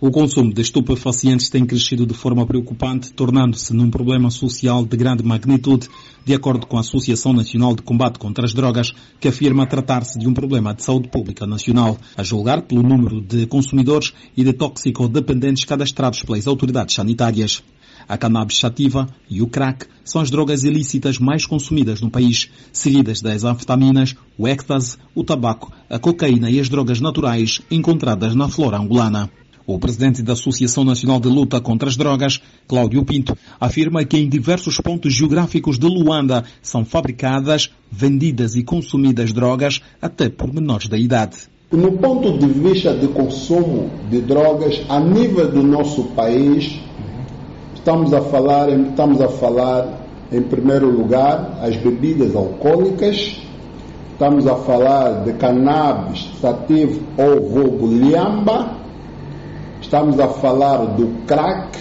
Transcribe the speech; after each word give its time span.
O 0.00 0.12
consumo 0.12 0.54
de 0.54 0.62
estupefacientes 0.62 1.48
tem 1.48 1.66
crescido 1.66 2.06
de 2.06 2.14
forma 2.14 2.46
preocupante, 2.46 3.12
tornando-se 3.12 3.74
num 3.74 3.90
problema 3.90 4.30
social 4.30 4.86
de 4.86 4.96
grande 4.96 5.24
magnitude, 5.24 5.88
de 6.24 6.32
acordo 6.32 6.68
com 6.68 6.76
a 6.76 6.80
Associação 6.80 7.32
Nacional 7.32 7.74
de 7.74 7.82
Combate 7.82 8.16
contra 8.16 8.44
as 8.44 8.54
Drogas, 8.54 8.92
que 9.18 9.26
afirma 9.26 9.66
tratar-se 9.66 10.16
de 10.16 10.28
um 10.28 10.32
problema 10.32 10.72
de 10.72 10.84
saúde 10.84 11.08
pública 11.08 11.48
nacional, 11.48 11.98
a 12.16 12.22
julgar 12.22 12.62
pelo 12.62 12.80
número 12.80 13.20
de 13.20 13.44
consumidores 13.46 14.14
e 14.36 14.44
de 14.44 14.52
toxicodependentes 14.52 15.64
cadastrados 15.64 16.22
pelas 16.22 16.46
autoridades 16.46 16.94
sanitárias. 16.94 17.60
A 18.06 18.16
cannabis 18.16 18.56
sativa 18.56 19.08
e 19.28 19.42
o 19.42 19.48
crack 19.48 19.84
são 20.04 20.22
as 20.22 20.30
drogas 20.30 20.62
ilícitas 20.62 21.18
mais 21.18 21.44
consumidas 21.44 22.00
no 22.00 22.08
país, 22.08 22.48
seguidas 22.72 23.20
das 23.20 23.42
anfetaminas, 23.42 24.14
o 24.38 24.46
êxtase, 24.46 24.96
o 25.12 25.24
tabaco, 25.24 25.72
a 25.90 25.98
cocaína 25.98 26.48
e 26.48 26.60
as 26.60 26.68
drogas 26.68 27.00
naturais 27.00 27.60
encontradas 27.68 28.36
na 28.36 28.48
flora 28.48 28.78
angolana. 28.78 29.28
O 29.68 29.78
presidente 29.78 30.22
da 30.22 30.32
Associação 30.32 30.82
Nacional 30.82 31.20
de 31.20 31.28
Luta 31.28 31.60
contra 31.60 31.88
as 31.88 31.96
Drogas, 31.96 32.40
Cláudio 32.66 33.04
Pinto, 33.04 33.36
afirma 33.60 34.04
que 34.04 34.16
em 34.16 34.28
diversos 34.28 34.80
pontos 34.80 35.12
geográficos 35.12 35.78
de 35.78 35.86
Luanda 35.86 36.42
são 36.60 36.84
fabricadas, 36.84 37.70
vendidas 37.88 38.56
e 38.56 38.64
consumidas 38.64 39.32
drogas 39.32 39.80
até 40.02 40.28
por 40.28 40.52
menores 40.52 40.88
da 40.88 40.98
idade. 40.98 41.36
No 41.70 41.92
ponto 41.92 42.38
de 42.38 42.46
vista 42.46 42.94
de 42.94 43.08
consumo 43.08 43.90
de 44.10 44.22
drogas 44.22 44.80
a 44.88 44.98
nível 44.98 45.52
do 45.52 45.62
nosso 45.62 46.04
país, 46.14 46.80
Estamos 47.88 48.12
a 48.12 48.20
falar, 48.20 48.68
estamos 48.68 49.18
a 49.18 49.28
falar 49.28 50.00
em 50.30 50.42
primeiro 50.42 50.90
lugar 50.90 51.58
as 51.62 51.74
bebidas 51.76 52.36
alcoólicas, 52.36 53.40
estamos 54.12 54.46
a 54.46 54.56
falar 54.56 55.24
de 55.24 55.32
cannabis 55.32 56.28
sativo 56.38 57.00
ou 57.16 57.48
vulgo 57.48 57.86
liamba, 57.86 58.76
estamos 59.88 60.20
a 60.20 60.28
falar 60.28 60.84
do 60.84 61.24
crack, 61.26 61.78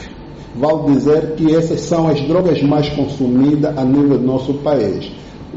vale 0.56 0.94
dizer 0.94 1.34
que 1.36 1.54
essas 1.54 1.82
são 1.82 2.08
as 2.08 2.22
drogas 2.22 2.64
mais 2.64 2.88
consumidas 2.88 3.78
a 3.78 3.84
nível 3.84 4.18
do 4.18 4.26
nosso 4.26 4.54
país. 4.56 5.12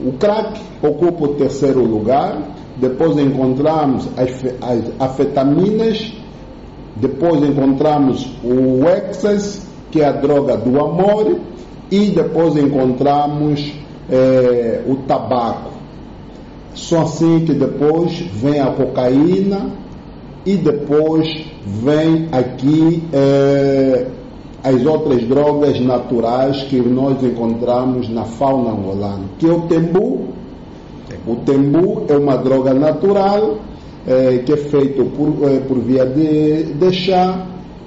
O 0.05 0.12
crack 0.14 0.60
ocupa 0.83 1.27
o 1.27 1.34
terceiro 1.34 1.84
lugar, 1.84 2.42
depois 2.77 3.16
encontramos 3.19 4.08
as, 4.16 4.30
as 4.60 4.83
afetaminas, 4.98 6.12
depois 6.97 7.41
encontramos 7.41 8.28
o 8.42 8.84
excess, 8.88 9.64
que 9.92 10.00
é 10.00 10.06
a 10.06 10.12
droga 10.12 10.56
do 10.56 10.80
amor, 10.80 11.38
e 11.88 12.06
depois 12.08 12.56
encontramos 12.56 13.72
é, 14.10 14.82
o 14.88 14.97
tabaco. 15.06 15.70
Só 16.75 17.03
assim 17.03 17.44
que 17.44 17.55
depois 17.55 18.19
vem 18.19 18.58
a 18.58 18.72
cocaína 18.72 19.70
e 20.44 20.56
depois 20.56 21.44
vem 21.66 22.28
aqui 22.33 23.02
é, 23.12 24.06
as 24.62 24.84
outras 24.84 25.22
drogas 25.22 25.80
naturais 25.80 26.62
que 26.64 26.77
nós 26.80 27.22
encontramos 27.22 28.08
na 28.08 28.24
fauna 28.24 28.72
angolana, 28.72 29.24
que 29.38 29.47
é 29.47 29.52
o 29.52 29.62
tembu. 29.62 30.28
O 31.27 31.36
tembu 31.36 32.05
é 32.08 32.16
uma 32.16 32.36
droga 32.36 32.72
natural 32.72 33.58
é, 34.06 34.38
que 34.38 34.52
é 34.52 34.56
feito 34.56 35.05
por, 35.06 35.48
é, 35.48 35.60
por 35.60 35.78
via 35.78 36.06
de, 36.06 36.75
de 36.75 36.92
chá 36.92 37.47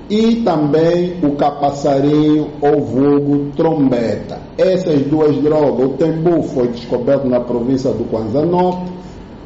e 0.09 0.38
também 0.38 1.15
o 1.23 1.31
capaçarinho 1.31 2.49
ou 2.61 2.81
vulgo 2.81 3.51
trombeta. 3.55 4.39
Essas 4.57 5.01
duas 5.03 5.35
drogas, 5.38 5.85
o 5.85 5.89
tembu 5.93 6.43
foi 6.43 6.67
descoberto 6.67 7.27
na 7.27 7.39
província 7.39 7.91
do 7.91 8.03
Kwanza 8.05 8.45
Norte 8.45 8.91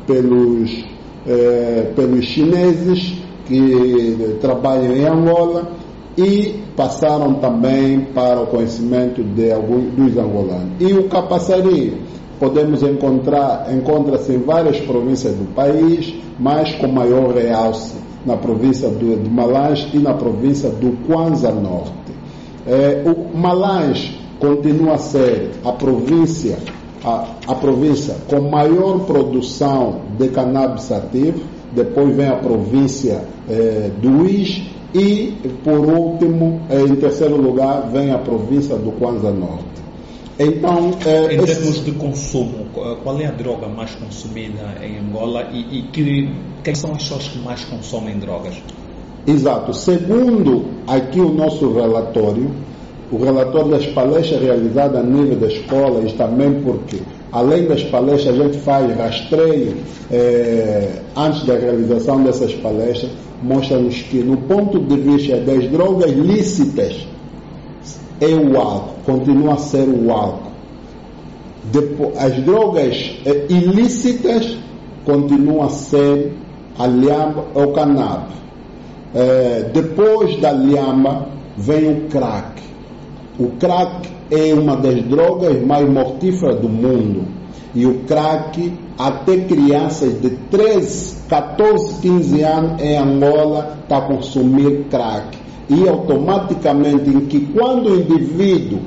pelos, 0.06 0.86
eh, 1.28 1.92
pelos 1.96 2.26
chineses 2.26 3.14
que 3.46 4.38
trabalham 4.42 4.96
em 4.96 5.06
Angola 5.06 5.72
e 6.18 6.64
passaram 6.76 7.36
também 7.36 8.02
para 8.14 8.42
o 8.42 8.48
conhecimento 8.48 9.24
de 9.24 9.52
alguns 9.52 9.92
dos 9.94 10.18
angolanos. 10.18 10.74
E 10.80 10.94
o 10.94 11.08
capaçarinho 11.08 12.00
podemos 12.40 12.84
encontrar, 12.84 13.68
encontra-se 13.74 14.34
em 14.34 14.40
várias 14.40 14.80
províncias 14.80 15.36
do 15.36 15.46
país, 15.54 16.14
mas 16.40 16.74
com 16.76 16.88
maior 16.88 17.34
realce 17.36 17.96
na 18.26 18.36
província 18.36 18.90
do, 18.90 19.30
Malange 19.30 19.90
e 19.94 20.00
na 20.00 20.14
província 20.14 20.70
do 20.70 20.92
Kwanza 21.08 21.52
Norte. 21.52 21.92
É, 22.66 23.04
o 23.06 23.38
Malange 23.38 24.20
continua 24.40 24.96
a 24.96 24.98
ser 24.98 25.52
a 25.64 25.72
província, 25.72 26.58
a, 27.04 27.28
a 27.48 27.56
província 27.56 28.16
com 28.28 28.50
maior 28.50 29.00
produção 29.06 30.02
de 30.18 30.30
cannabis 30.30 30.92
ativo, 30.92 31.42
depois 31.74 32.16
vem 32.16 32.28
a 32.28 32.36
província 32.36 33.24
é, 33.50 33.92
do 34.02 34.26
Is 34.28 34.64
e, 34.94 35.34
por 35.64 35.80
último, 35.80 36.62
é, 36.70 36.82
em 36.82 36.96
terceiro 36.96 37.36
lugar, 37.36 37.90
vem 37.92 38.12
a 38.12 38.18
província 38.18 38.76
do 38.76 38.92
Kwanza 38.94 39.32
Norte. 39.32 39.78
Então, 40.40 40.92
é, 41.06 41.34
em 41.34 41.44
termos 41.44 41.84
de 41.84 41.92
consumo, 41.94 42.68
qual 43.04 43.20
é 43.20 43.26
a 43.26 43.32
droga 43.32 43.68
mais 43.68 43.96
consumida 43.96 44.76
em 44.84 45.00
Angola 45.00 45.50
e, 45.52 45.80
e 45.80 45.82
que, 45.92 46.30
quem 46.64 46.76
são 46.76 46.92
as 46.92 47.04
pessoas 47.04 47.28
que 47.28 47.40
mais 47.40 47.66
consomem 47.66 48.20
drogas? 48.20 48.56
Exato. 49.26 49.74
Segundo 49.74 50.66
aqui 50.86 51.20
o 51.20 51.34
nosso 51.34 51.74
relatório, 51.74 52.52
o 53.12 53.18
relatório 53.18 53.72
das 53.72 53.86
palestras 53.88 54.42
realizadas 54.42 55.00
a 55.00 55.04
nível 55.04 55.38
da 55.38 55.48
escola, 55.48 56.02
e 56.06 56.12
também 56.14 56.62
porque, 56.62 56.98
além 57.32 57.66
das 57.66 57.84
palestras, 57.84 58.40
a 58.40 58.44
gente 58.44 58.58
faz 58.60 58.98
rastreio 58.98 59.78
é, 60.12 60.90
antes 61.16 61.44
da 61.46 61.56
realização 61.56 62.22
dessas 62.24 62.54
palestras, 62.56 63.12
mostra-nos 63.42 64.02
que, 64.04 64.18
no 64.18 64.38
ponto 64.38 64.80
de 64.80 64.98
vista 64.98 65.38
das 65.38 65.70
drogas 65.70 66.12
lícitas, 66.12 67.08
é 68.20 68.28
o 68.28 68.58
álcool, 68.58 68.96
continua 69.06 69.54
a 69.54 69.58
ser 69.58 69.88
o 69.88 70.12
álcool. 70.12 70.52
Depois, 71.72 72.18
as 72.18 72.36
drogas 72.44 73.20
é, 73.26 73.46
ilícitas 73.50 74.58
continuam 75.06 75.64
a 75.64 75.70
ser 75.70 76.34
a 76.78 76.86
lhama 76.86 77.46
ou 77.54 77.72
cannabis. 77.72 78.36
É, 79.14 79.70
depois 79.74 80.40
da 80.42 80.52
lhama 80.52 81.28
vem 81.58 81.92
o 81.92 82.02
crack. 82.10 82.67
O 83.40 83.50
crack 83.60 84.10
é 84.32 84.54
uma 84.54 84.76
das 84.76 85.02
drogas 85.04 85.64
mais 85.64 85.88
mortíferas 85.88 86.60
do 86.60 86.68
mundo. 86.68 87.26
E 87.76 87.86
o 87.86 88.00
crack, 88.06 88.74
até 88.98 89.38
crianças 89.42 90.20
de 90.20 90.32
13, 90.50 91.28
14, 91.30 92.02
15 92.02 92.42
anos 92.42 92.82
em 92.82 92.98
Angola, 92.98 93.78
está 93.84 93.98
a 93.98 94.02
consumir 94.02 94.86
crack 94.90 95.38
e 95.70 95.88
automaticamente 95.88 97.10
em 97.10 97.22
que 97.28 97.42
quando 97.54 97.90
o 97.90 98.00
indivíduo 98.00 98.80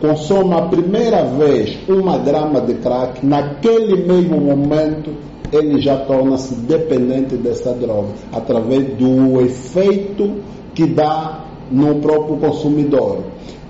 consome 0.00 0.54
a 0.54 0.62
primeira 0.62 1.24
vez 1.24 1.76
uma 1.88 2.16
grama 2.16 2.60
de 2.60 2.74
crack, 2.74 3.26
naquele 3.26 4.06
mesmo 4.06 4.40
momento 4.40 5.10
ele 5.52 5.80
já 5.80 5.96
torna-se 5.96 6.54
dependente 6.54 7.36
dessa 7.36 7.72
droga, 7.72 8.08
através 8.32 8.84
do 8.96 9.40
efeito 9.40 10.36
que 10.74 10.86
dá 10.86 11.44
no 11.70 11.96
próprio 11.96 12.36
consumidor. 12.36 13.18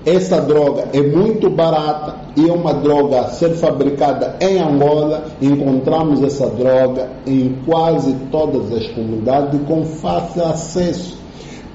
Essa 0.08 0.40
droga 0.40 0.88
é 0.92 1.02
muito 1.02 1.50
barata 1.50 2.16
e 2.36 2.48
é 2.48 2.52
uma 2.52 2.72
droga 2.72 3.20
a 3.20 3.28
ser 3.28 3.50
fabricada 3.54 4.36
em 4.40 4.58
Angola. 4.58 5.26
Encontramos 5.42 6.22
essa 6.22 6.48
droga 6.48 7.10
em 7.26 7.56
quase 7.66 8.14
todas 8.30 8.72
as 8.72 8.86
comunidades 8.88 9.60
com 9.66 9.84
fácil 9.84 10.44
acesso 10.44 11.18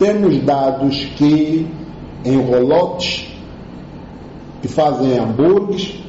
temos 0.03 0.37
dados 0.43 1.05
que 1.15 1.67
em 2.25 2.41
rolotes 2.41 3.25
que 4.61 4.67
fazem 4.67 5.17
hambúrgueres, 5.17 6.03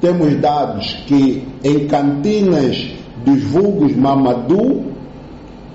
temos 0.00 0.40
dados 0.40 0.94
que 1.06 1.46
em 1.62 1.86
cantinas 1.86 2.90
dos 3.24 3.42
vulgos 3.44 3.96
Mamadou 3.96 4.84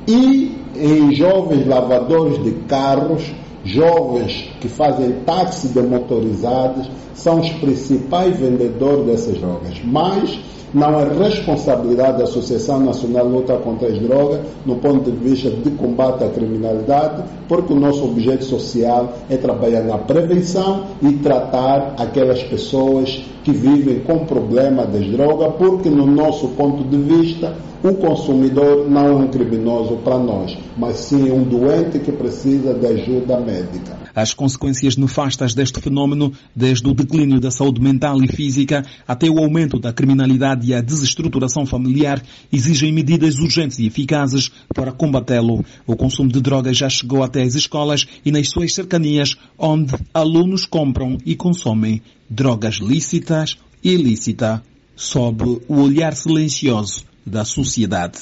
e 0.08 0.56
em 0.76 1.14
jovens 1.14 1.68
lavadores 1.68 2.44
de 2.44 2.52
carros, 2.68 3.24
jovens 3.64 4.50
que 4.60 4.68
fazem 4.68 5.12
táxi 5.26 5.70
de 5.70 5.82
motorizados, 5.82 6.90
são 7.14 7.40
os 7.40 7.50
principais 7.50 8.38
vendedores 8.38 9.06
dessas 9.06 9.38
drogas. 9.38 9.82
Mas 9.84 10.40
não 10.74 11.00
é 11.00 11.28
responsabilidade 11.28 12.20
da 12.20 12.26
Associação 12.26 12.80
Nacional 12.80 13.28
de 13.28 13.34
Luta 13.34 13.58
contra 13.58 13.88
as 13.88 13.98
Drogas 13.98 14.42
no 14.66 14.76
ponto 14.76 15.10
de 15.10 15.18
vista 15.18 15.50
de 15.50 15.72
combate 15.72 16.24
à 16.24 16.30
criminalidade, 16.30 17.24
porque 17.48 17.74
o 17.74 17.80
nosso 17.80 18.06
objeto 18.06 18.46
social 18.46 19.14
é 19.30 19.36
trabalhar 19.36 19.82
na 19.82 19.98
prevenção 19.98 20.86
e 21.02 21.14
tratar 21.14 21.96
aquelas 21.98 22.44
pessoas 22.44 23.26
que 23.44 23.52
vivem 23.52 24.00
com 24.00 24.26
problema 24.26 24.86
das 24.86 25.06
drogas, 25.08 25.56
porque 25.58 25.90
no 25.90 26.06
nosso 26.06 26.50
ponto 26.50 26.84
de 26.84 26.98
vista 26.98 27.56
o 27.82 27.94
consumidor 27.94 28.90
não 28.90 29.08
é 29.08 29.14
um 29.14 29.28
criminoso 29.30 29.98
para 29.98 30.18
nós, 30.18 30.58
mas 30.78 30.98
sim 30.98 31.32
um 31.32 31.44
doente 31.44 32.00
que 32.00 32.12
precisa 32.12 32.74
de 32.74 32.86
ajuda 32.86 33.40
médica. 33.40 33.98
As 34.14 34.34
consequências 34.34 34.98
nefastas 34.98 35.54
deste 35.54 35.80
fenômeno, 35.80 36.34
desde 36.54 36.86
o 36.90 36.94
declínio 36.94 37.40
da 37.40 37.50
saúde 37.50 37.82
mental 37.82 38.22
e 38.22 38.28
física 38.28 38.84
até 39.08 39.30
o 39.30 39.40
aumento 39.40 39.80
da 39.80 39.94
criminalidade 39.94 40.68
e 40.68 40.74
a 40.74 40.82
desestruturação 40.82 41.66
familiar, 41.66 42.22
exigem 42.52 42.92
medidas 42.92 43.40
urgentes 43.40 43.80
e 43.80 43.88
eficazes 43.88 44.52
para 44.76 44.92
combatê-lo. 44.92 45.64
O 45.88 45.96
consumo 45.96 46.30
de 46.30 46.42
drogas 46.42 46.76
já 46.76 46.90
chegou 46.90 47.24
até 47.24 47.44
as 47.44 47.56
escolas 47.56 48.06
e 48.26 48.32
nas 48.32 48.50
suas 48.50 48.74
cercanias, 48.74 49.38
onde 49.58 49.96
alunos 50.14 50.66
compram 50.66 51.18
e 51.26 51.34
consomem 51.34 52.02
drogas 52.30 52.76
lícitas 52.76 53.58
e 53.84 53.94
ilícitas, 53.94 54.62
sob 54.96 55.62
o 55.68 55.82
olhar 55.82 56.14
silencioso 56.14 57.04
da 57.26 57.46
sociedade. 57.46 58.20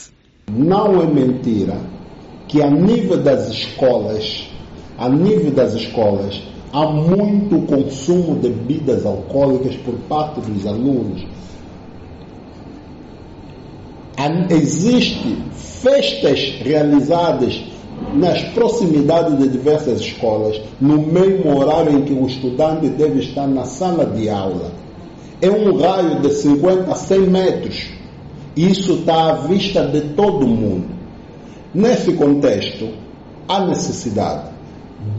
Não 0.50 1.02
é 1.02 1.08
mentira 1.08 1.80
que 2.48 2.62
a 2.62 2.70
nível 2.70 3.22
das 3.22 3.50
escolas, 3.50 4.48
a 4.98 5.10
nível 5.10 5.52
das 5.52 5.74
escolas, 5.74 6.42
há 6.72 6.86
muito 6.86 7.66
consumo 7.66 8.40
de 8.40 8.50
bebidas 8.50 9.06
alcoólicas 9.06 9.76
por 9.78 9.96
parte 10.08 10.42
dos 10.42 10.66
alunos. 10.66 11.26
Existem 14.50 15.44
festas 15.54 16.40
realizadas 16.62 17.62
nas 18.14 18.42
proximidades 18.54 19.38
de 19.38 19.48
diversas 19.48 20.00
escolas, 20.00 20.62
no 20.80 20.98
mesmo 20.98 21.58
horário 21.58 21.98
em 21.98 22.02
que 22.04 22.14
o 22.14 22.26
estudante 22.26 22.88
deve 22.90 23.20
estar 23.20 23.48
na 23.48 23.66
sala 23.66 24.06
de 24.06 24.30
aula. 24.30 24.72
É 25.42 25.50
um 25.50 25.78
raio 25.78 26.22
de 26.22 26.30
50 26.30 26.92
a 26.92 26.96
100 26.96 27.20
metros 27.22 27.98
isso 28.58 28.94
está 28.94 29.30
à 29.30 29.34
vista 29.34 29.86
de 29.86 30.02
todo 30.16 30.48
mundo. 30.48 30.88
Nesse 31.76 32.14
contexto, 32.14 32.90
há 33.48 33.64
necessidade 33.68 34.50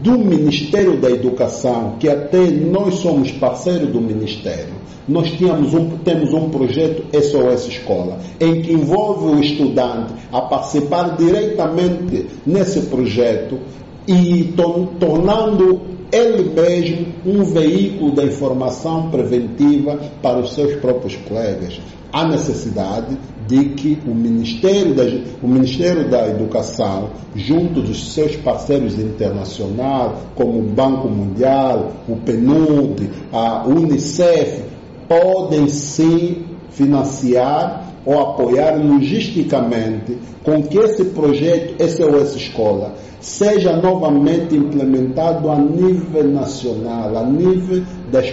do 0.01 0.17
Ministério 0.17 0.97
da 0.99 1.09
Educação, 1.09 1.95
que 1.99 2.09
até 2.09 2.47
nós 2.49 2.95
somos 2.95 3.31
parceiros 3.31 3.89
do 3.89 4.01
Ministério, 4.01 4.73
nós 5.07 5.31
temos 5.31 5.73
um, 5.73 5.97
temos 5.97 6.33
um 6.33 6.49
projeto 6.49 7.03
SOS 7.13 7.67
Escola, 7.67 8.19
em 8.39 8.61
que 8.61 8.73
envolve 8.73 9.35
o 9.35 9.39
estudante 9.41 10.13
a 10.31 10.41
participar 10.41 11.15
diretamente 11.17 12.27
nesse 12.45 12.81
projeto 12.81 13.57
e 14.07 14.53
tornando 14.99 15.81
ele 16.11 16.49
mesmo 16.49 17.07
um 17.25 17.43
veículo 17.43 18.13
da 18.13 18.23
informação 18.23 19.09
preventiva 19.09 19.99
para 20.21 20.39
os 20.39 20.53
seus 20.53 20.75
próprios 20.75 21.15
colegas. 21.15 21.79
Há 22.11 22.27
necessidade 22.27 23.15
de 23.47 23.65
que 23.69 23.99
o 24.07 24.15
Ministério, 24.15 24.95
da, 24.95 25.03
o 25.43 25.47
Ministério 25.47 26.09
da 26.09 26.27
Educação, 26.27 27.11
junto 27.35 27.81
dos 27.81 28.13
seus 28.13 28.35
parceiros 28.35 28.97
internacionais, 28.97 30.13
como 30.35 30.59
o 30.59 30.63
Banco 30.63 31.07
Mundial, 31.07 31.91
o 32.07 32.15
PNUD, 32.15 33.09
a 33.31 33.67
Unicef, 33.67 34.63
podem 35.07 35.67
sim 35.67 36.45
financiar 36.71 37.88
ou 38.05 38.19
apoiar 38.19 38.75
logisticamente 38.77 40.17
com 40.43 40.63
que 40.63 40.77
esse 40.77 41.05
projeto 41.05 41.75
SOS 41.83 42.35
Escola 42.35 42.93
seja 43.19 43.75
novamente 43.75 44.55
implementado 44.55 45.49
a 45.49 45.57
nível 45.57 46.23
nacional, 46.23 47.17
a 47.17 47.23
nível 47.23 47.83
das, 48.11 48.25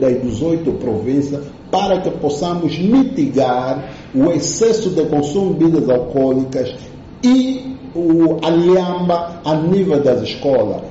das 0.00 0.22
18 0.22 0.72
províncias, 0.72 1.44
para 1.70 2.00
que 2.00 2.10
possamos 2.10 2.78
mitigar 2.78 3.92
o 4.14 4.30
excesso 4.32 4.90
de 4.90 5.04
consumo 5.06 5.54
de 5.54 5.64
bebidas 5.64 5.88
alcoólicas 5.88 6.74
e 7.22 7.76
o 7.94 8.38
alhamba 8.44 9.40
a 9.44 9.54
nível 9.54 10.02
das 10.02 10.22
escolas. 10.22 10.82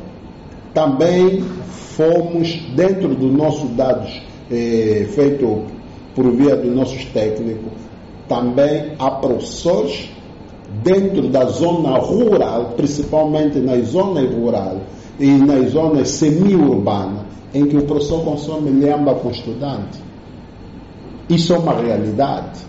Também 0.73 1.43
fomos, 1.97 2.55
dentro 2.75 3.15
dos 3.15 3.31
nossos 3.31 3.69
dados 3.75 4.21
eh, 4.51 5.07
feito 5.09 5.63
por 6.15 6.31
via 6.31 6.55
dos 6.55 6.73
nossos 6.75 7.05
técnicos, 7.05 7.71
também 8.27 8.93
há 8.99 9.11
professores 9.11 10.09
dentro 10.83 11.29
da 11.29 11.45
zona 11.45 11.97
rural, 11.97 12.73
principalmente 12.75 13.59
nas 13.59 13.87
zonas 13.87 14.33
rurais 14.33 14.79
e 15.19 15.27
nas 15.31 15.71
zonas 15.71 16.09
semi-urbanas, 16.09 17.25
em 17.53 17.65
que 17.65 17.77
o 17.77 17.85
professor 17.85 18.23
consome 18.23 18.69
lhamba 18.71 19.15
com 19.15 19.31
estudante. 19.31 19.99
Isso 21.29 21.53
é 21.53 21.57
uma 21.57 21.73
realidade. 21.73 22.59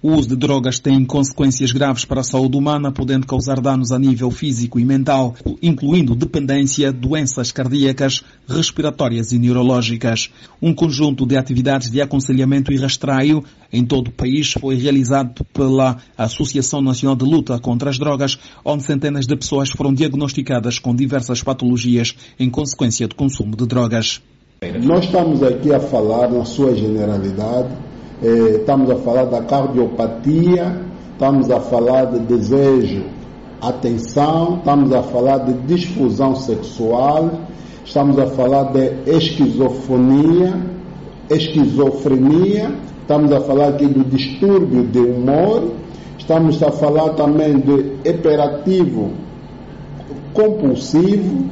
O 0.00 0.12
uso 0.12 0.28
de 0.28 0.36
drogas 0.36 0.78
tem 0.78 1.04
consequências 1.04 1.72
graves 1.72 2.04
para 2.04 2.20
a 2.20 2.24
saúde 2.24 2.56
humana, 2.56 2.92
podendo 2.92 3.26
causar 3.26 3.60
danos 3.60 3.90
a 3.90 3.98
nível 3.98 4.30
físico 4.30 4.78
e 4.78 4.84
mental, 4.84 5.34
incluindo 5.60 6.14
dependência, 6.14 6.92
doenças 6.92 7.50
cardíacas, 7.50 8.22
respiratórias 8.48 9.32
e 9.32 9.40
neurológicas. 9.40 10.30
Um 10.62 10.72
conjunto 10.72 11.26
de 11.26 11.36
atividades 11.36 11.90
de 11.90 12.00
aconselhamento 12.00 12.72
e 12.72 12.76
rastreio 12.76 13.42
em 13.72 13.84
todo 13.84 14.06
o 14.06 14.12
país 14.12 14.52
foi 14.52 14.76
realizado 14.76 15.44
pela 15.52 15.96
Associação 16.16 16.80
Nacional 16.80 17.16
de 17.16 17.24
Luta 17.24 17.58
contra 17.58 17.90
as 17.90 17.98
Drogas, 17.98 18.38
onde 18.64 18.84
centenas 18.84 19.26
de 19.26 19.34
pessoas 19.34 19.68
foram 19.70 19.92
diagnosticadas 19.92 20.78
com 20.78 20.94
diversas 20.94 21.42
patologias 21.42 22.14
em 22.38 22.48
consequência 22.48 23.08
do 23.08 23.16
consumo 23.16 23.56
de 23.56 23.66
drogas. 23.66 24.22
Nós 24.80 25.06
estamos 25.06 25.42
aqui 25.42 25.74
a 25.74 25.80
falar, 25.80 26.30
na 26.30 26.44
sua 26.44 26.72
generalidade, 26.74 27.87
eh, 28.22 28.56
estamos 28.60 28.90
a 28.90 28.96
falar 28.96 29.24
da 29.26 29.42
cardiopatia, 29.42 30.82
estamos 31.12 31.50
a 31.50 31.60
falar 31.60 32.06
de 32.06 32.18
desejo, 32.20 33.04
atenção, 33.60 34.58
estamos 34.58 34.92
a 34.92 35.02
falar 35.02 35.38
de 35.38 35.52
disfusão 35.66 36.34
sexual, 36.36 37.30
estamos 37.84 38.18
a 38.18 38.26
falar 38.26 38.72
de 38.72 38.92
esquizofonia, 39.06 40.54
esquizofrenia, 41.30 42.72
estamos 43.02 43.32
a 43.32 43.40
falar 43.40 43.68
aqui 43.68 43.86
do 43.86 44.04
distúrbio 44.04 44.84
de 44.84 44.98
humor, 44.98 45.72
estamos 46.18 46.62
a 46.62 46.70
falar 46.70 47.10
também 47.10 47.58
de 47.58 48.08
hiperativo 48.08 49.12
compulsivo 50.32 51.46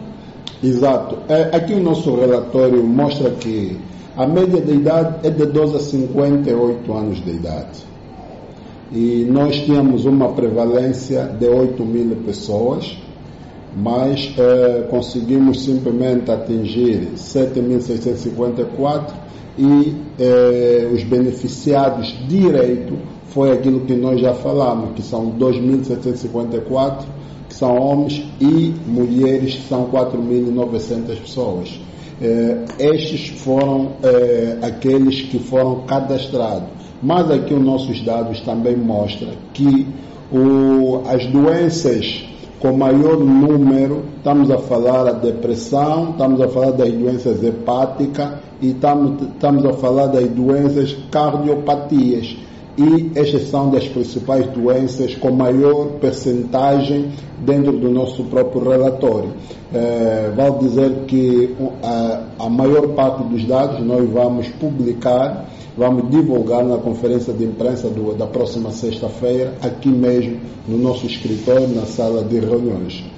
Exato. 0.64 1.18
É, 1.28 1.56
aqui 1.56 1.74
o 1.74 1.82
nosso 1.82 2.16
relatório 2.16 2.84
mostra 2.84 3.32
que 3.32 3.78
a 4.16 4.26
média 4.26 4.62
de 4.62 4.74
idade 4.74 5.28
é 5.28 5.30
de 5.30 5.46
12 5.46 5.76
a 5.76 5.80
58 5.80 6.94
anos 6.94 7.24
de 7.24 7.32
idade. 7.32 7.86
E 8.92 9.28
nós 9.30 9.56
tínhamos 9.58 10.06
uma 10.06 10.32
prevalência 10.32 11.26
de 11.26 11.48
8 11.48 11.84
mil 11.84 12.16
pessoas, 12.18 12.98
mas 13.76 14.34
é, 14.38 14.88
conseguimos 14.90 15.64
simplesmente 15.64 16.32
atingir 16.32 17.10
7.654 17.16 19.26
e 19.58 19.96
eh, 20.20 20.90
os 20.94 21.04
beneficiados 21.04 22.14
direito 22.28 22.98
foi 23.28 23.52
aquilo 23.52 23.82
que 23.82 23.96
nós 23.96 24.20
já 24.20 24.34
falamos, 24.34 24.94
que 24.96 25.02
são 25.02 25.32
2.754, 25.32 27.06
que 27.48 27.56
são 27.56 27.78
homens, 27.78 28.24
e 28.40 28.74
mulheres, 28.88 29.56
que 29.56 29.68
são 29.68 29.88
4.900 29.88 31.20
pessoas. 31.20 31.80
Eh, 32.22 32.58
estes 32.80 33.30
foram 33.42 33.94
eh, 34.04 34.58
aqueles 34.62 35.22
que 35.22 35.40
foram 35.40 35.82
cadastrados. 35.82 36.70
Mas 37.02 37.30
aqui 37.30 37.54
os 37.54 37.62
nossos 37.62 38.02
dados 38.02 38.40
também 38.42 38.76
mostram 38.76 39.32
que 39.54 39.86
o, 40.32 41.02
as 41.08 41.26
doenças 41.28 42.26
com 42.60 42.74
maior 42.74 43.18
número, 43.18 44.04
estamos 44.18 44.50
a 44.50 44.58
falar 44.58 45.04
da 45.04 45.12
depressão, 45.12 46.12
estamos 46.12 46.42
a 46.42 46.48
falar 46.48 46.72
das 46.72 46.92
doenças 46.92 47.44
hepáticas 47.44 48.30
e 48.62 48.72
estamos, 48.72 49.22
estamos 49.22 49.66
a 49.66 49.74
falar 49.74 50.08
das 50.08 50.28
doenças 50.30 50.96
cardiopatias 51.12 52.38
e 52.78 53.12
estas 53.16 53.44
são 53.44 53.70
das 53.70 53.88
principais 53.88 54.48
doenças 54.48 55.16
com 55.16 55.32
maior 55.32 55.92
percentagem 56.02 57.10
dentro 57.40 57.72
do 57.72 57.90
nosso 57.90 58.24
próprio 58.26 58.70
relatório. 58.70 59.32
É, 59.74 60.32
vale 60.36 60.60
dizer 60.60 61.04
que 61.08 61.56
a, 61.82 62.46
a 62.46 62.50
maior 62.50 62.90
parte 62.90 63.24
dos 63.24 63.46
dados 63.46 63.86
nós 63.86 64.10
vamos 64.10 64.48
publicar, 64.50 65.46
vamos 65.78 66.10
divulgar 66.10 66.64
na 66.64 66.78
conferência 66.78 67.34
de 67.34 67.44
imprensa 67.44 67.90
do, 67.90 68.14
da 68.14 68.28
próxima 68.28 68.72
sexta-feira, 68.72 69.54
aqui 69.62 69.90
mesmo 69.90 70.40
no 70.68 70.78
nosso 70.78 71.06
escritório, 71.06 71.68
na 71.70 71.86
sala 71.86 72.24
de 72.24 72.40
reuniões 72.40 73.15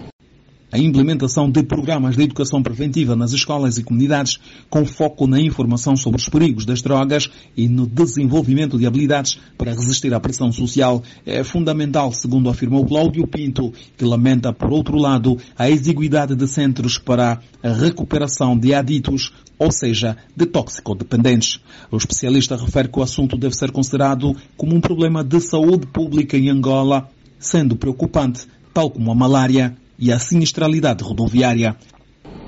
a 0.72 0.78
implementação 0.78 1.50
de 1.50 1.64
programas 1.64 2.18
de 2.18 2.24
educação 2.24 2.62
preventiva 2.62 3.16
nas 3.16 3.32
escolas 3.32 3.78
e 3.78 3.84
comunidades 3.84 4.38
com 4.70 4.86
foco 4.86 5.26
na 5.26 5.40
informação 5.40 5.96
sobre 5.96 6.20
os 6.20 6.28
perigos 6.28 6.66
das 6.66 6.82
drogas 6.82 7.30
e 7.56 7.70
no 7.70 7.88
desenvolvimento 7.88 8.78
de 8.78 8.86
habilidades 8.86 9.40
para 9.58 9.72
resistir 9.72 10.14
à 10.14 10.20
pressão 10.20 10.52
social 10.52 11.02
é 11.26 11.44
fundamental, 11.44 12.12
segundo 12.12 12.50
afirmou 12.50 12.86
Cláudio 12.86 13.26
Pinto, 13.26 13.74
que 13.96 14.04
lamenta, 14.04 14.52
por 14.52 14.72
outro 14.72 14.98
lado, 14.98 15.38
a 15.58 15.70
exiguidade 15.70 16.36
de 16.36 16.48
centros 16.48 16.98
para 16.98 17.40
a 17.64 17.70
recuperação 17.70 18.58
de 18.58 18.74
aditos, 18.74 19.32
ou 19.58 19.72
seja, 19.72 20.18
de 20.36 20.46
toxicodependentes. 20.46 21.60
O 21.90 21.98
especialista 21.98 22.58
refere 22.58 22.90
que 22.90 23.00
o 23.00 23.04
assunto 23.04 23.38
deve 23.38 23.56
ser 23.56 23.72
considerado 23.72 24.36
como 24.58 24.76
um 24.76 24.82
problema 24.82 25.24
de 25.24 25.40
saúde 25.40 25.88
pública 25.88 26.38
em 26.38 26.50
Angola, 26.50 27.10
sendo 27.40 27.76
preocupante, 27.76 28.48
tal 28.74 28.92
como 28.92 29.12
a 29.12 29.16
malária 29.16 29.76
e 30.00 30.12
a 30.12 30.20
sinistralidade 30.20 31.04
rodoviária. 31.04 31.76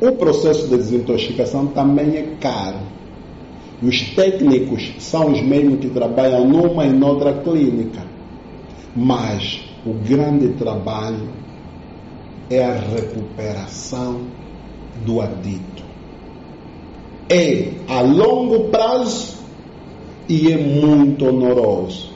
O 0.01 0.11
processo 0.13 0.67
de 0.67 0.77
desintoxicação 0.77 1.67
também 1.67 2.15
é 2.15 2.35
caro. 2.39 2.79
Os 3.81 4.01
técnicos 4.13 4.93
são 4.99 5.31
os 5.31 5.41
mesmos 5.41 5.79
que 5.79 5.89
trabalham 5.89 6.47
numa 6.47 6.85
e 6.85 6.93
noutra 6.93 7.33
clínica. 7.33 8.05
Mas 8.95 9.61
o 9.85 9.93
grande 9.93 10.49
trabalho 10.53 11.29
é 12.49 12.63
a 12.63 12.73
recuperação 12.73 14.21
do 15.05 15.21
adito. 15.21 15.83
É 17.29 17.71
a 17.87 18.01
longo 18.01 18.69
prazo 18.69 19.37
e 20.27 20.51
é 20.51 20.57
muito 20.57 21.25
honoroso. 21.25 22.08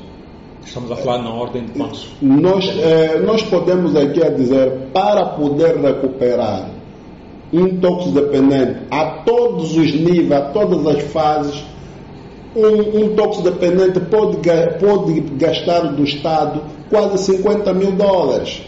Estamos 0.65 0.91
a 0.91 0.96
falar 0.96 1.22
na 1.22 1.34
ordem 1.34 1.65
de 1.65 1.72
quantos? 1.74 2.08
Nós, 2.22 2.65
eh, 2.79 3.20
nós 3.20 3.43
podemos 3.43 3.96
aqui 3.96 4.22
dizer, 4.32 4.89
para 4.93 5.25
poder 5.25 5.77
recuperar 5.77 6.70
um 7.51 7.79
toxidependente 7.79 8.79
a 8.89 9.22
todos 9.24 9.75
os 9.77 9.93
níveis, 9.93 10.32
a 10.32 10.41
todas 10.51 10.88
as 10.88 11.03
fases, 11.03 11.63
um, 12.55 13.03
um 13.03 13.15
toxidependente 13.15 14.00
pode, 14.00 14.38
pode 14.79 15.20
gastar 15.38 15.82
do 15.93 16.03
Estado 16.03 16.63
quase 16.89 17.17
50 17.20 17.74
mil 17.74 17.91
dólares. 17.91 18.63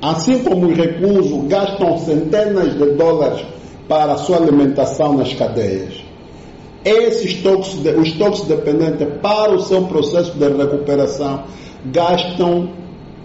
Assim 0.00 0.42
como 0.42 0.66
os 0.66 0.76
reclusos 0.76 1.46
gastam 1.48 1.96
centenas 1.98 2.76
de 2.76 2.90
dólares 2.92 3.44
para 3.88 4.12
a 4.12 4.16
sua 4.16 4.36
alimentação 4.36 5.16
nas 5.16 5.32
cadeias 5.32 6.11
esses 6.84 7.34
toxicodependentes, 7.42 8.12
os 8.12 8.18
toxicodependentes, 8.18 9.08
para 9.20 9.52
o 9.52 9.60
seu 9.60 9.82
processo 9.84 10.32
de 10.38 10.48
recuperação, 10.48 11.44
gastam 11.86 12.70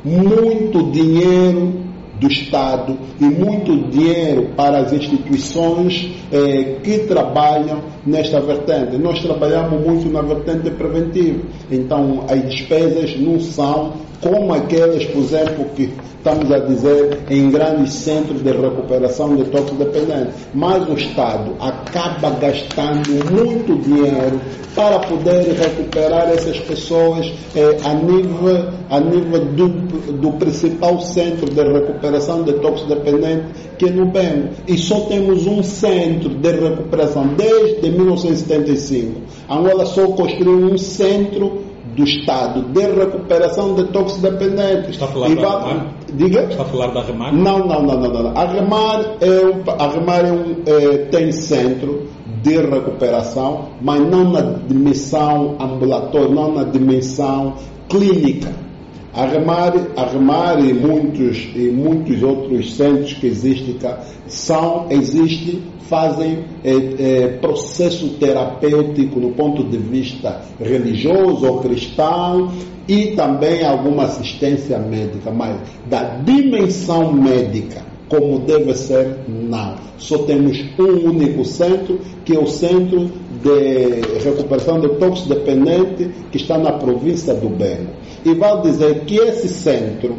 muito 0.03 0.91
dinheiro 0.91 1.87
do 2.19 2.27
Estado 2.27 2.97
e 3.19 3.25
muito 3.25 3.89
dinheiro 3.89 4.49
para 4.55 4.79
as 4.79 4.93
instituições 4.93 6.11
eh, 6.31 6.77
que 6.83 6.99
trabalham 6.99 7.81
nesta 8.05 8.39
vertente. 8.39 8.97
Nós 8.97 9.21
trabalhamos 9.21 9.85
muito 9.85 10.09
na 10.09 10.21
vertente 10.21 10.71
preventiva, 10.71 11.41
então 11.71 12.25
as 12.27 12.41
despesas 12.43 13.19
não 13.19 13.39
são 13.39 13.93
como 14.21 14.53
aquelas, 14.53 15.05
por 15.05 15.21
exemplo, 15.21 15.65
que 15.75 15.91
estamos 16.17 16.51
a 16.51 16.59
dizer 16.59 17.19
em 17.29 17.49
grandes 17.49 17.93
centros 17.93 18.41
de 18.41 18.51
recuperação 18.51 19.35
de 19.35 19.45
toxicodependentes. 19.45 20.33
Mas 20.53 20.87
o 20.89 20.93
Estado 20.93 21.55
acaba 21.59 22.31
gastando 22.31 23.09
muito 23.31 23.81
dinheiro 23.81 24.39
para 24.75 24.99
poder 24.99 25.53
recuperar 25.53 26.29
essas 26.29 26.59
pessoas 26.59 27.31
eh, 27.55 27.77
a 27.83 27.93
nível, 27.93 28.69
a 28.89 28.99
nível 28.99 29.45
do, 29.45 29.67
do 30.13 30.31
principal 30.33 30.99
centro 31.01 31.49
de 31.49 31.63
recuperação 31.63 32.43
de 32.43 32.53
toxicodependentes, 32.53 33.47
que 33.77 33.85
é 33.85 33.89
no 33.89 34.05
Bengo. 34.05 34.49
E 34.67 34.77
só 34.77 35.01
temos 35.01 35.47
um 35.47 35.63
centro 35.63 36.29
de 36.29 36.51
recuperação 36.51 37.27
desde 37.35 37.89
1975. 37.89 39.21
Angola 39.49 39.85
só 39.85 40.07
construiu 40.07 40.73
um 40.73 40.77
centro 40.77 41.67
do 41.97 42.03
Estado 42.03 42.61
de 42.61 42.79
recuperação 42.79 43.73
de 43.73 43.85
toxidependentes. 43.85 44.91
Está 44.91 45.05
a 45.05 45.07
falar 45.07 45.29
da 45.29 45.59
Remar? 45.59 45.93
Diga? 46.13 46.43
Está 46.43 46.61
a 46.61 46.65
falar 46.65 46.87
da 46.93 47.01
Remar? 47.01 47.33
Não, 47.33 47.67
não, 47.67 47.81
não, 47.81 47.99
não. 47.99 48.23
não. 48.23 48.37
A 48.37 48.45
Remar, 48.45 49.15
é 49.19 49.45
um, 49.45 49.63
a 49.67 49.87
Remar 49.87 50.23
é 50.23 50.31
um, 50.31 50.55
é, 50.67 50.97
tem 51.09 51.31
centro 51.31 52.07
de 52.43 52.55
recuperação, 52.57 53.69
mas 53.81 53.99
não 53.99 54.31
na 54.31 54.41
dimensão 54.67 55.57
ambulatória, 55.59 56.29
não 56.29 56.53
na 56.53 56.63
dimensão 56.65 57.55
clínica 57.89 58.67
a 59.17 59.25
Remar, 59.25 59.73
a 59.95 60.05
Remar 60.05 60.63
e 60.63 60.71
muitos, 60.73 61.49
e 61.55 61.71
muitos 61.71 62.21
outros 62.21 62.75
centros 62.75 63.13
que 63.13 63.25
existem 63.25 63.73
cá 63.73 63.99
são, 64.27 64.85
existem, 64.91 65.63
fazem 65.89 66.45
é, 66.63 66.71
é, 66.71 67.27
processo 67.39 68.09
terapêutico 68.19 69.19
no 69.19 69.31
ponto 69.31 69.63
de 69.63 69.77
vista 69.77 70.41
religioso 70.59 71.45
ou 71.45 71.59
cristão 71.59 72.51
e 72.87 73.07
também 73.07 73.65
alguma 73.65 74.03
assistência 74.03 74.77
médica, 74.79 75.31
mas 75.31 75.57
da 75.89 76.03
dimensão 76.23 77.11
médica 77.11 77.87
como 78.09 78.39
deve 78.39 78.73
ser, 78.73 79.17
não. 79.27 79.75
Só 79.97 80.19
temos 80.19 80.57
um 80.79 81.09
único 81.09 81.43
centro, 81.43 81.99
que 82.23 82.35
é 82.35 82.39
o 82.39 82.47
Centro 82.47 83.11
de 83.43 84.19
Recuperação 84.23 84.79
de 84.79 84.89
Toxidependente, 84.95 86.09
que 86.31 86.37
está 86.37 86.57
na 86.57 86.73
província 86.73 87.33
do 87.33 87.49
Bengo. 87.49 87.91
E 88.23 88.33
vale 88.33 88.61
dizer 88.61 89.01
que 89.01 89.17
esse 89.17 89.49
centro, 89.49 90.15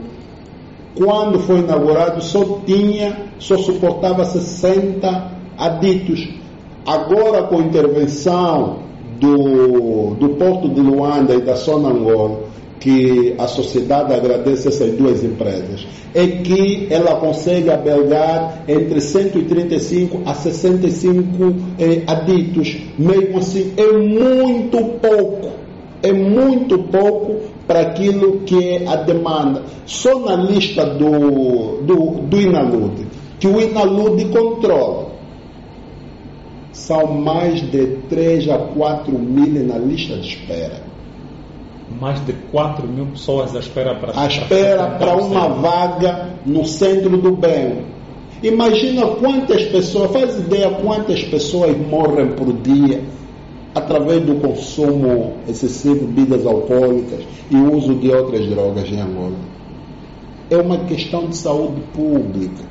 quando 0.95 1.39
foi 1.41 1.61
inaugurado, 1.61 2.23
só 2.23 2.61
tinha, 2.67 3.31
só 3.39 3.57
suportava 3.57 4.25
60 4.25 5.38
aditos. 5.59 6.29
Agora, 6.87 7.43
com 7.43 7.57
a 7.57 7.63
intervenção 7.63 8.79
do, 9.21 10.15
do 10.15 10.31
Porto 10.31 10.69
de 10.69 10.81
Luanda 10.81 11.35
e 11.35 11.43
da 11.43 11.57
Sonangol, 11.57 12.49
que 12.81 13.35
a 13.39 13.47
sociedade 13.47 14.15
agradece 14.15 14.69
essas 14.69 14.93
duas 14.93 15.25
empresas, 15.25 15.87
é 16.15 16.27
que 16.27 16.87
ela 16.91 17.17
consegue 17.17 17.71
abelgar 17.71 18.63
entre 18.69 19.01
135 19.01 20.23
a 20.25 20.35
65 20.35 21.55
eh, 21.79 22.03
aditos. 22.07 22.77
Mesmo 22.99 23.39
assim, 23.39 23.73
é 23.77 23.93
muito 23.93 24.79
pouco. 25.01 25.49
É 26.01 26.13
muito 26.13 26.79
pouco 26.79 27.41
para 27.67 27.81
aquilo 27.81 28.41
que 28.41 28.77
é 28.77 28.87
a 28.87 28.97
demanda. 28.97 29.63
Só 29.85 30.21
na 30.21 30.37
lista 30.37 30.87
do, 30.87 31.83
do, 31.83 32.23
do 32.23 32.41
Inalude, 32.41 33.07
que 33.41 33.49
o 33.49 33.61
Inalude 33.61 34.27
controla, 34.27 35.08
são 36.79 37.07
mais 37.09 37.61
de 37.71 37.87
3 38.09 38.49
a 38.49 38.59
4 38.59 39.19
mil 39.19 39.65
na 39.67 39.77
lista 39.79 40.17
de 40.17 40.29
espera 40.29 40.89
mais 42.01 42.25
de 42.25 42.33
4 42.53 42.87
mil 42.87 43.07
pessoas 43.07 43.55
à 43.57 43.61
espera 43.61 43.95
para 43.95 44.21
à 44.21 44.27
espera 44.27 44.91
para 44.99 45.17
uma 45.17 45.49
vaga 45.49 46.35
no 46.45 46.65
centro 46.65 47.17
do 47.17 47.33
bem. 47.33 47.85
Imagina 48.43 49.07
quantas 49.07 49.65
pessoas, 49.65 50.13
faz 50.13 50.39
ideia 50.39 50.71
quantas 50.71 51.25
pessoas 51.25 51.77
morrem 51.77 52.29
por 52.33 52.53
dia 52.53 53.03
através 53.75 54.23
do 54.23 54.37
consumo 54.37 55.35
excessivo 55.49 56.01
de 56.01 56.07
bebidas 56.07 56.47
alcoólicas 56.47 57.25
e 57.51 57.57
uso 57.57 57.95
de 57.95 58.11
outras 58.11 58.47
drogas 58.47 58.89
em 58.89 59.01
Angola. 59.01 59.37
É 60.51 60.57
uma 60.57 60.79
questão 60.79 61.27
de 61.27 61.37
saúde 61.37 61.81
pública. 61.93 62.65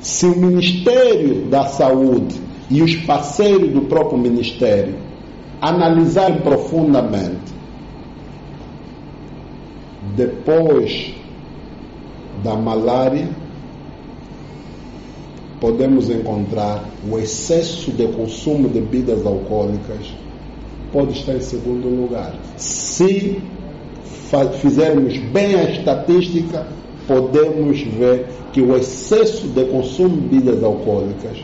Se 0.00 0.26
o 0.26 0.36
Ministério 0.36 1.46
da 1.46 1.66
Saúde 1.66 2.45
e 2.70 2.82
os 2.82 2.94
parceiros 2.96 3.70
do 3.70 3.82
próprio 3.82 4.18
Ministério 4.18 4.94
analisar 5.60 6.42
profundamente, 6.42 7.54
depois 10.14 11.14
da 12.42 12.54
malária, 12.54 13.28
podemos 15.60 16.10
encontrar 16.10 16.84
o 17.08 17.18
excesso 17.18 17.90
de 17.90 18.06
consumo 18.08 18.68
de 18.68 18.80
bebidas 18.80 19.24
alcoólicas, 19.24 20.14
pode 20.92 21.12
estar 21.18 21.34
em 21.34 21.40
segundo 21.40 21.88
lugar. 21.88 22.34
Se 22.56 23.40
fizermos 24.60 25.16
bem 25.18 25.54
a 25.54 25.70
estatística, 25.70 26.66
podemos 27.06 27.80
ver 27.80 28.26
que 28.52 28.60
o 28.60 28.76
excesso 28.76 29.46
de 29.48 29.64
consumo 29.66 30.16
de 30.16 30.22
bebidas 30.22 30.62
alcoólicas 30.62 31.38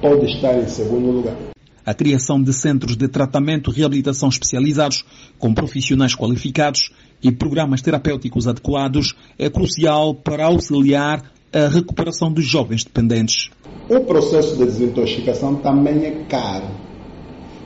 pode 0.00 0.26
estar 0.26 0.58
em 0.58 0.66
segundo 0.66 1.10
lugar. 1.10 1.36
A 1.84 1.94
criação 1.94 2.40
de 2.40 2.52
centros 2.52 2.96
de 2.96 3.08
tratamento 3.08 3.70
e 3.70 3.74
reabilitação 3.74 4.28
especializados, 4.28 5.04
com 5.38 5.52
profissionais 5.52 6.14
qualificados 6.14 6.90
e 7.22 7.32
programas 7.32 7.80
terapêuticos 7.80 8.46
adequados, 8.46 9.14
é 9.38 9.48
crucial 9.48 10.14
para 10.14 10.46
auxiliar 10.46 11.22
a 11.52 11.68
recuperação 11.68 12.32
dos 12.32 12.44
jovens 12.44 12.84
dependentes. 12.84 13.50
O 13.88 14.00
processo 14.04 14.56
de 14.56 14.64
desintoxicação 14.64 15.56
também 15.56 16.04
é 16.04 16.24
caro. 16.28 16.68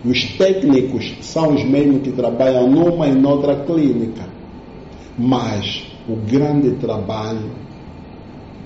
Os 0.04 0.24
técnicos 0.36 1.14
são 1.20 1.54
os 1.54 1.64
mesmos 1.64 2.02
que 2.02 2.12
trabalham 2.12 2.70
numa 2.70 3.08
e 3.08 3.14
noutra 3.14 3.64
clínica. 3.64 4.28
Mas 5.18 5.84
o 6.08 6.16
grande 6.16 6.72
trabalho 6.76 7.50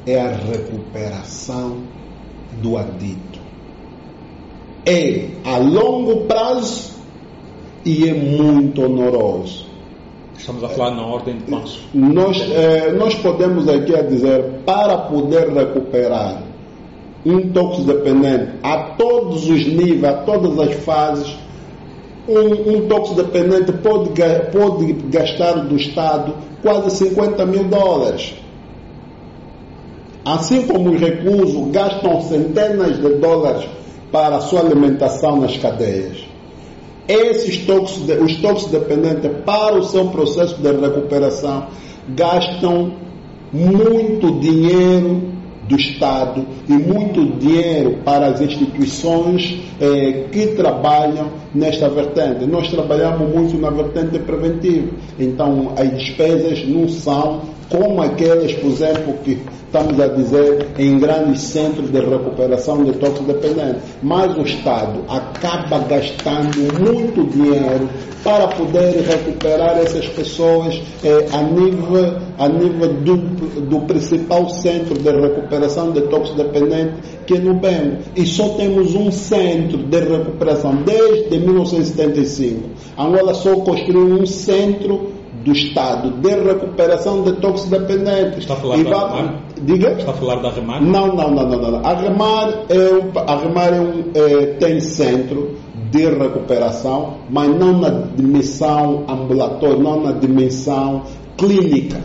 é 0.06 0.20
a 0.20 0.36
recuperação 0.36 1.82
do 2.62 2.76
adito. 2.76 3.37
É 4.90 5.26
a 5.44 5.58
longo 5.58 6.24
prazo 6.24 6.92
e 7.84 8.08
é 8.08 8.14
muito 8.14 8.82
honoroso. 8.82 9.66
Estamos 10.38 10.64
a 10.64 10.68
falar 10.70 10.92
na 10.92 11.04
ordem 11.04 11.36
de 11.36 11.42
passo. 11.42 11.78
Nós, 11.92 12.40
eh, 12.40 12.90
nós 12.92 13.14
podemos 13.16 13.68
aqui 13.68 13.94
a 13.94 14.00
dizer, 14.00 14.42
para 14.64 14.96
poder 14.96 15.50
recuperar 15.50 16.42
um 17.26 17.50
toxidependente 17.50 18.52
a 18.62 18.94
todos 18.96 19.46
os 19.50 19.66
níveis, 19.66 20.04
a 20.04 20.22
todas 20.22 20.58
as 20.58 20.74
fases, 20.76 21.36
um, 22.26 22.76
um 22.76 22.88
toxidependente 22.88 23.72
pode, 23.72 24.10
pode 24.50 24.92
gastar 25.10 25.66
do 25.66 25.76
Estado 25.76 26.34
quase 26.62 26.96
50 26.96 27.44
mil 27.44 27.64
dólares. 27.64 28.34
Assim 30.24 30.66
como 30.66 30.92
os 30.92 30.98
reclusos 30.98 31.70
gastam 31.72 32.22
centenas 32.22 32.98
de 32.98 33.16
dólares 33.16 33.68
para 34.10 34.36
a 34.36 34.40
sua 34.40 34.60
alimentação 34.60 35.40
nas 35.40 35.56
cadeias. 35.56 36.26
Esses 37.06 37.58
toxicodependentes, 37.58 38.36
os 38.36 38.42
toxidependentes, 38.42 39.30
para 39.44 39.76
o 39.76 39.82
seu 39.82 40.06
processo 40.08 40.60
de 40.60 40.70
recuperação, 40.70 41.68
gastam 42.08 42.92
muito 43.52 44.38
dinheiro 44.40 45.38
do 45.68 45.76
Estado 45.76 46.46
e 46.68 46.72
muito 46.72 47.24
dinheiro 47.38 47.98
para 48.04 48.26
as 48.26 48.40
instituições 48.40 49.60
eh, 49.80 50.24
que 50.32 50.48
trabalham 50.48 51.30
nesta 51.54 51.88
vertente. 51.88 52.46
Nós 52.46 52.68
trabalhamos 52.68 53.34
muito 53.34 53.58
na 53.58 53.70
vertente 53.70 54.18
preventiva, 54.18 54.88
então 55.18 55.72
as 55.76 55.90
despesas 55.90 56.66
não 56.66 56.88
são 56.88 57.42
como 57.68 58.00
aquelas, 58.00 58.52
por 58.54 58.70
exemplo, 58.70 59.14
que 59.22 59.38
estamos 59.68 60.00
a 60.00 60.08
dizer 60.08 60.66
em 60.78 60.98
grandes 60.98 61.42
centros 61.42 61.90
de 61.90 62.00
recuperação 62.00 62.82
de 62.84 62.92
toxidependentes. 62.92 63.82
Mas 64.02 64.36
o 64.36 64.40
Estado 64.40 65.00
acaba 65.08 65.78
gastando 65.80 66.56
muito 66.82 67.24
dinheiro 67.30 67.88
para 68.24 68.48
poder 68.48 69.04
recuperar 69.06 69.78
essas 69.78 70.06
pessoas 70.08 70.82
eh, 71.04 71.26
a 71.32 71.42
nível, 71.42 72.16
a 72.38 72.48
nível 72.48 72.94
do, 72.94 73.16
do 73.60 73.80
principal 73.80 74.48
centro 74.48 74.98
de 74.98 75.10
recuperação 75.10 75.92
de 75.92 76.00
toxidependentes, 76.02 76.94
que 77.26 77.34
é 77.34 77.38
no 77.38 77.54
BEM. 77.54 77.98
E 78.16 78.26
só 78.26 78.48
temos 78.50 78.94
um 78.94 79.10
centro 79.10 79.78
de 79.78 80.00
recuperação 80.00 80.76
desde 80.82 81.38
1975. 81.38 82.70
Angola 82.98 83.34
só 83.34 83.54
construiu 83.56 84.20
um 84.20 84.26
centro 84.26 85.17
do 85.44 85.52
Estado 85.52 86.10
de 86.20 86.28
recuperação 86.30 87.22
de 87.22 87.32
toxidependentes. 87.34 88.38
Está 88.38 88.54
a 88.54 88.56
falar 88.56 88.76
da 88.76 88.82
Remar? 88.82 89.34
Diga? 89.62 89.92
Está 89.92 90.10
a 90.10 90.14
falar 90.14 90.36
da 90.42 90.50
Remar? 90.50 90.82
Não, 90.82 91.14
não, 91.14 91.30
não, 91.30 91.48
não. 91.48 91.70
não. 91.70 91.86
A 91.86 91.94
Remar, 91.94 92.48
é 92.68 92.94
um, 92.94 93.12
a 93.14 93.36
Remar 93.36 93.72
é 93.72 93.80
um, 93.80 94.04
é, 94.14 94.46
tem 94.54 94.80
centro 94.80 95.56
de 95.90 96.06
recuperação, 96.06 97.18
mas 97.30 97.48
não 97.48 97.78
na 97.78 97.88
dimensão 98.14 99.04
ambulatória, 99.08 99.78
não 99.78 100.02
na 100.02 100.12
dimensão 100.12 101.02
clínica. 101.36 102.00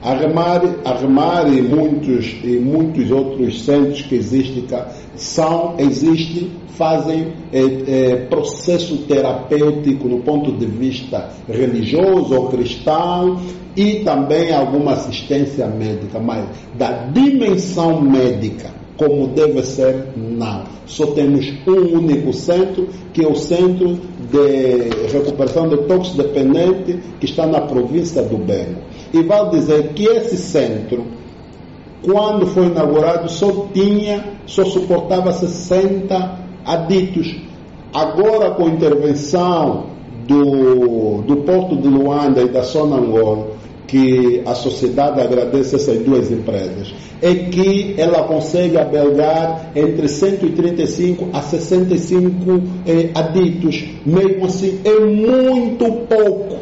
A 0.00 0.14
Remar, 0.14 0.62
a 0.84 0.94
Remar 0.94 1.52
e 1.52 1.60
muitos, 1.60 2.36
e 2.44 2.58
muitos 2.58 3.10
outros 3.10 3.64
centros 3.64 4.02
que 4.02 4.14
existem 4.14 4.62
cá 4.62 4.88
são, 5.16 5.74
existem, 5.78 6.52
fazem 6.68 7.32
é, 7.52 7.62
é, 7.62 8.16
processo 8.26 8.98
terapêutico 8.98 10.06
no 10.08 10.20
ponto 10.20 10.52
de 10.52 10.66
vista 10.66 11.30
religioso 11.48 12.32
ou 12.32 12.48
cristão 12.48 13.40
e 13.74 13.96
também 14.04 14.52
alguma 14.52 14.92
assistência 14.92 15.66
médica, 15.66 16.20
mas 16.20 16.46
da 16.76 17.06
dimensão 17.06 18.00
médica 18.00 18.78
como 18.98 19.28
deve 19.28 19.62
ser, 19.62 20.08
não. 20.16 20.64
Só 20.84 21.06
temos 21.06 21.46
um 21.66 21.98
único 21.98 22.32
centro, 22.32 22.88
que 23.12 23.24
é 23.24 23.28
o 23.28 23.36
Centro 23.36 23.96
de 24.30 25.12
Recuperação 25.12 25.68
de 25.68 25.76
Toxidependente, 25.84 26.98
que 27.20 27.26
está 27.26 27.46
na 27.46 27.60
província 27.60 28.22
do 28.22 28.36
Bengo. 28.36 28.80
E 29.12 29.22
vale 29.22 29.50
dizer 29.50 29.92
que 29.94 30.04
esse 30.04 30.36
centro, 30.36 31.06
quando 32.02 32.46
foi 32.46 32.66
inaugurado, 32.66 33.30
só 33.30 33.66
tinha, 33.72 34.24
só 34.46 34.64
suportava 34.64 35.32
60 35.32 36.38
aditos. 36.64 37.36
Agora, 37.92 38.50
com 38.50 38.66
a 38.66 38.68
intervenção 38.68 39.86
do, 40.26 41.22
do 41.22 41.36
Porto 41.38 41.76
de 41.76 41.88
Luanda 41.88 42.42
e 42.42 42.48
da 42.48 42.62
Sonangol, 42.62 43.56
que 43.86 44.42
a 44.44 44.54
sociedade 44.54 45.18
agradece 45.18 45.76
essas 45.76 45.98
duas 46.00 46.30
empresas, 46.30 46.92
é 47.22 47.34
que 47.34 47.94
ela 47.96 48.22
consegue 48.24 48.76
abelgar 48.76 49.72
entre 49.74 50.06
135 50.06 51.30
a 51.32 51.40
65 51.40 52.62
eh, 52.86 53.10
aditos. 53.14 53.84
Mesmo 54.04 54.44
assim, 54.44 54.80
é 54.84 55.00
muito 55.00 55.90
pouco. 56.06 56.56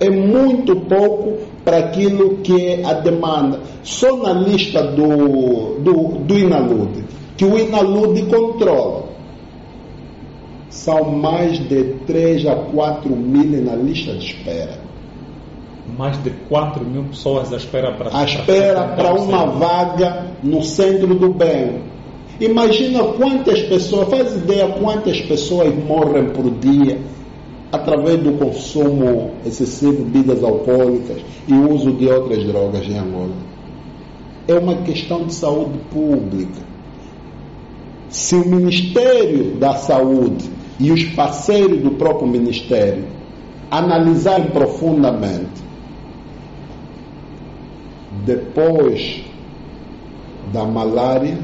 É 0.00 0.08
muito 0.08 0.76
pouco 0.82 1.47
para 1.64 1.78
aquilo 1.78 2.38
que 2.38 2.66
é 2.66 2.84
a 2.84 2.94
demanda. 2.94 3.60
Só 3.82 4.16
na 4.16 4.32
lista 4.32 4.82
do, 4.82 5.78
do, 5.80 6.18
do 6.18 6.38
Inalude, 6.38 7.04
que 7.36 7.44
o 7.44 7.58
Inalude 7.58 8.22
controla, 8.22 9.08
são 10.68 11.10
mais 11.10 11.58
de 11.68 11.94
3 12.06 12.46
a 12.46 12.54
4 12.54 13.14
mil 13.14 13.62
na 13.62 13.74
lista 13.74 14.12
de 14.14 14.26
espera 14.26 14.88
mais 15.96 16.22
de 16.22 16.30
4 16.48 16.84
mil 16.84 17.04
pessoas 17.04 17.52
à 17.52 17.56
espera 17.56 17.92
para 17.92 18.16
à 18.16 18.24
espera 18.24 18.88
para 18.88 19.14
uma 19.14 19.46
vaga 19.46 20.26
no 20.42 20.62
centro 20.62 21.14
do 21.14 21.30
bem. 21.30 21.82
Imagina 22.40 23.02
quantas 23.02 23.62
pessoas, 23.62 24.08
faz 24.08 24.36
ideia 24.36 24.68
quantas 24.68 25.20
pessoas 25.22 25.74
morrem 25.74 26.26
por 26.26 26.50
dia 26.50 26.98
através 27.70 28.18
do 28.20 28.32
consumo 28.32 29.32
excessivo 29.44 29.96
de 29.96 30.02
bebidas 30.04 30.42
alcoólicas 30.42 31.22
e 31.46 31.54
uso 31.54 31.92
de 31.92 32.06
outras 32.06 32.44
drogas 32.44 32.86
em 32.86 32.98
Angola. 32.98 33.34
É 34.46 34.54
uma 34.54 34.76
questão 34.76 35.26
de 35.26 35.34
saúde 35.34 35.78
pública. 35.90 36.66
Se 38.08 38.34
o 38.34 38.46
Ministério 38.46 39.56
da 39.56 39.74
Saúde 39.74 40.48
e 40.80 40.90
os 40.90 41.04
parceiros 41.04 41.82
do 41.82 41.90
próprio 41.92 42.26
Ministério 42.26 43.04
analisarem 43.70 44.46
profundamente 44.50 45.62
depois 48.24 49.22
da 50.52 50.64
malária, 50.64 51.38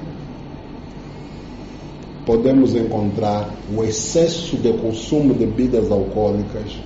podemos 2.27 2.75
encontrar 2.75 3.51
o 3.77 3.83
excesso 3.85 4.57
de 4.57 4.73
consumo 4.75 5.35
de 5.35 5.47
bebidas 5.47 5.91
alcoólicas, 5.91 6.79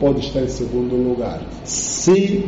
pode 0.00 0.20
estar 0.20 0.42
em 0.42 0.48
segundo 0.48 0.96
lugar. 0.96 1.40
Se 1.64 2.44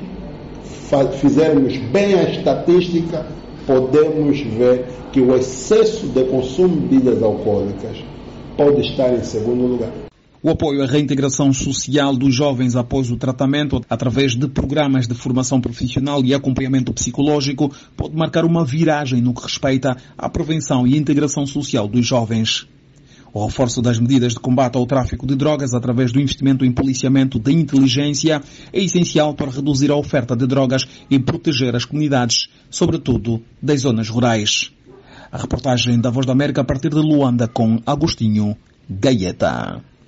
fizermos 1.20 1.76
bem 1.76 2.14
a 2.14 2.22
estatística, 2.24 3.26
podemos 3.66 4.40
ver 4.40 4.86
que 5.12 5.20
o 5.20 5.36
excesso 5.36 6.06
de 6.06 6.24
consumo 6.24 6.76
de 6.76 6.96
bebidas 6.96 7.22
alcoólicas 7.22 8.02
pode 8.56 8.80
estar 8.80 9.12
em 9.12 9.22
segundo 9.22 9.66
lugar. 9.66 10.07
O 10.40 10.50
apoio 10.50 10.84
à 10.84 10.86
reintegração 10.86 11.52
social 11.52 12.14
dos 12.14 12.32
jovens 12.32 12.76
após 12.76 13.10
o 13.10 13.16
tratamento, 13.16 13.80
através 13.90 14.36
de 14.36 14.46
programas 14.46 15.08
de 15.08 15.14
formação 15.14 15.60
profissional 15.60 16.24
e 16.24 16.32
acompanhamento 16.32 16.92
psicológico, 16.92 17.74
pode 17.96 18.14
marcar 18.14 18.44
uma 18.44 18.64
viragem 18.64 19.20
no 19.20 19.34
que 19.34 19.42
respeita 19.42 19.96
à 20.16 20.28
prevenção 20.28 20.86
e 20.86 20.96
integração 20.96 21.44
social 21.44 21.88
dos 21.88 22.06
jovens. 22.06 22.68
O 23.34 23.44
reforço 23.44 23.82
das 23.82 23.98
medidas 23.98 24.34
de 24.34 24.38
combate 24.38 24.76
ao 24.76 24.86
tráfico 24.86 25.26
de 25.26 25.34
drogas 25.34 25.74
através 25.74 26.12
do 26.12 26.20
investimento 26.20 26.64
em 26.64 26.70
policiamento 26.70 27.40
da 27.40 27.50
inteligência 27.50 28.40
é 28.72 28.80
essencial 28.80 29.34
para 29.34 29.50
reduzir 29.50 29.90
a 29.90 29.96
oferta 29.96 30.36
de 30.36 30.46
drogas 30.46 30.86
e 31.10 31.18
proteger 31.18 31.74
as 31.74 31.84
comunidades, 31.84 32.48
sobretudo 32.70 33.42
das 33.60 33.80
zonas 33.80 34.08
rurais. 34.08 34.70
A 35.32 35.36
reportagem 35.36 36.00
da 36.00 36.10
Voz 36.10 36.24
da 36.24 36.32
América 36.32 36.60
a 36.60 36.64
partir 36.64 36.90
de 36.90 37.00
Luanda 37.00 37.48
com 37.48 37.82
Agostinho 37.84 38.56
Gaeta. 38.88 39.82